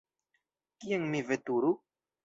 Kien 0.85 1.07
mi 1.13 1.23
veturu? 1.31 1.75